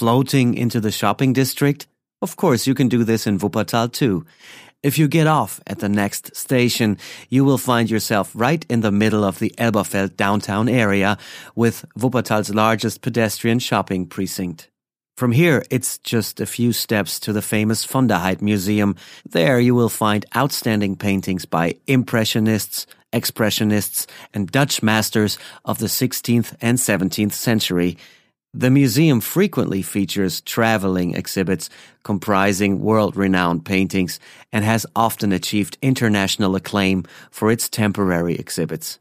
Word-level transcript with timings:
Floating 0.00 0.54
into 0.54 0.80
the 0.80 0.90
shopping 0.90 1.34
district? 1.34 1.86
Of 2.22 2.36
course, 2.36 2.66
you 2.66 2.72
can 2.72 2.88
do 2.88 3.04
this 3.04 3.26
in 3.26 3.38
Wuppertal 3.38 3.92
too. 3.92 4.24
If 4.82 4.96
you 4.96 5.08
get 5.08 5.26
off 5.26 5.60
at 5.66 5.80
the 5.80 5.90
next 5.90 6.34
station, 6.34 6.96
you 7.28 7.44
will 7.44 7.58
find 7.58 7.90
yourself 7.90 8.32
right 8.34 8.64
in 8.70 8.80
the 8.80 8.90
middle 8.90 9.24
of 9.24 9.40
the 9.40 9.52
Elberfeld 9.58 10.16
downtown 10.16 10.70
area 10.70 11.18
with 11.54 11.84
Wuppertal's 11.98 12.54
largest 12.54 13.02
pedestrian 13.02 13.58
shopping 13.58 14.06
precinct. 14.06 14.70
From 15.18 15.32
here, 15.32 15.64
it's 15.68 15.98
just 15.98 16.40
a 16.40 16.46
few 16.46 16.72
steps 16.72 17.20
to 17.20 17.34
the 17.34 17.42
famous 17.42 17.84
von 17.84 18.06
der 18.06 18.20
Heydt 18.20 18.40
Museum. 18.40 18.96
There 19.28 19.60
you 19.60 19.74
will 19.74 19.90
find 19.90 20.24
outstanding 20.34 20.96
paintings 20.96 21.44
by 21.44 21.76
Impressionists, 21.86 22.86
Expressionists, 23.12 24.06
and 24.32 24.50
Dutch 24.50 24.82
masters 24.82 25.36
of 25.66 25.76
the 25.76 25.88
16th 25.88 26.56
and 26.62 26.78
17th 26.78 27.34
century. 27.34 27.98
The 28.52 28.70
museum 28.70 29.20
frequently 29.20 29.80
features 29.80 30.40
traveling 30.40 31.14
exhibits 31.14 31.70
comprising 32.02 32.80
world-renowned 32.80 33.64
paintings 33.64 34.18
and 34.52 34.64
has 34.64 34.84
often 34.96 35.32
achieved 35.32 35.78
international 35.82 36.56
acclaim 36.56 37.04
for 37.30 37.52
its 37.52 37.68
temporary 37.68 38.34
exhibits. 38.34 38.98